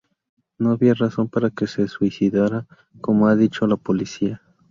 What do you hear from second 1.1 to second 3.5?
para que se suicidara, como ha